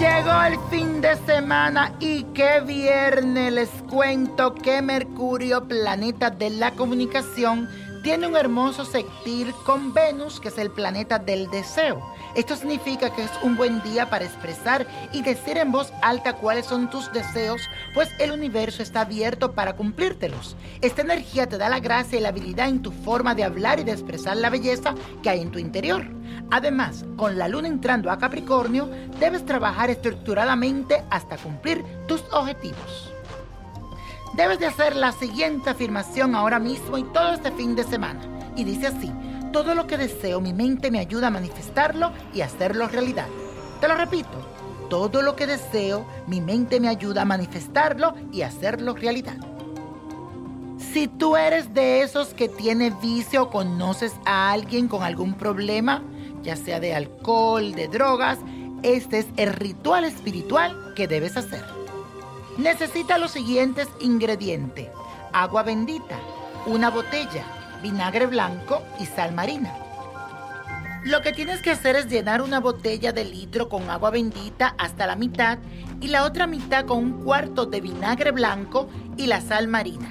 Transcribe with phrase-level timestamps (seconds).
[0.00, 3.52] Llegó el fin de semana y qué viernes.
[3.52, 7.68] Les cuento que Mercurio, planeta de la comunicación,
[8.02, 12.00] tiene un hermoso sextil con Venus, que es el planeta del deseo.
[12.34, 16.66] Esto significa que es un buen día para expresar y decir en voz alta cuáles
[16.66, 17.60] son tus deseos,
[17.92, 20.56] pues el universo está abierto para cumplírtelos.
[20.80, 23.84] Esta energía te da la gracia y la habilidad en tu forma de hablar y
[23.84, 26.06] de expresar la belleza que hay en tu interior.
[26.50, 28.88] Además, con la luna entrando a Capricornio,
[29.18, 33.12] debes trabajar estructuradamente hasta cumplir tus objetivos.
[34.34, 38.20] Debes de hacer la siguiente afirmación ahora mismo y todo este fin de semana.
[38.56, 39.12] Y dice así,
[39.52, 43.26] todo lo que deseo mi mente me ayuda a manifestarlo y hacerlo realidad.
[43.80, 44.30] Te lo repito,
[44.88, 49.36] todo lo que deseo mi mente me ayuda a manifestarlo y hacerlo realidad.
[50.92, 56.02] Si tú eres de esos que tiene vicio o conoces a alguien con algún problema,
[56.42, 58.38] ya sea de alcohol, de drogas,
[58.82, 61.79] este es el ritual espiritual que debes hacer.
[62.56, 64.88] Necesita los siguientes ingredientes.
[65.32, 66.18] Agua bendita,
[66.66, 67.44] una botella,
[67.82, 69.74] vinagre blanco y sal marina.
[71.04, 75.06] Lo que tienes que hacer es llenar una botella de litro con agua bendita hasta
[75.06, 75.58] la mitad
[76.00, 80.10] y la otra mitad con un cuarto de vinagre blanco y la sal marina.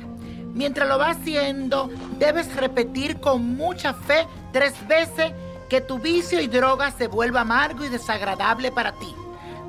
[0.53, 5.31] Mientras lo vas haciendo, debes repetir con mucha fe tres veces
[5.69, 9.13] que tu vicio y droga se vuelva amargo y desagradable para ti.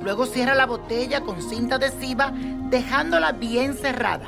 [0.03, 2.31] Luego cierra la botella con cinta adhesiva
[2.69, 4.27] dejándola bien cerrada.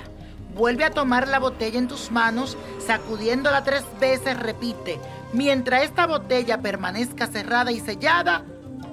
[0.56, 5.00] Vuelve a tomar la botella en tus manos, sacudiéndola tres veces, repite,
[5.34, 8.44] mientras esta botella permanezca cerrada y sellada,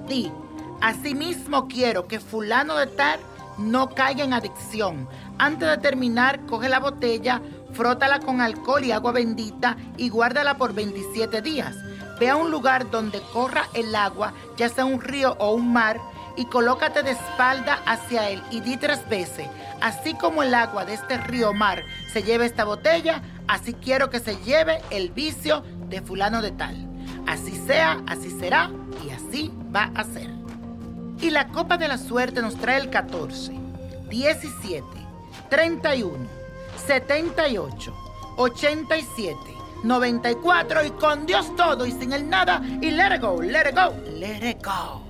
[0.09, 0.33] di,
[0.81, 3.21] asimismo quiero que fulano de tal
[3.59, 5.07] no caiga en adicción.
[5.39, 7.43] Antes de terminar, coge la botella,
[7.73, 11.77] frótala con alcohol y agua bendita y guárdala por 27 días.
[12.19, 16.01] Ve a un lugar donde corra el agua, ya sea un río o un mar,
[16.37, 19.49] y colócate de espalda hacia él y di tres veces,
[19.81, 24.21] así como el agua de este río mar se lleva esta botella, así quiero que
[24.21, 26.87] se lleve el vicio de fulano de tal.
[27.27, 28.71] Así sea, así será
[29.05, 30.31] y así va a ser.
[31.21, 33.53] Y la copa de la suerte nos trae el 14,
[34.09, 34.85] 17,
[35.49, 36.17] 31,
[36.87, 37.95] 78,
[38.37, 39.37] 87,
[39.83, 43.75] 94 y con Dios todo y sin el nada y let it go, let it
[43.75, 45.10] go, let it go.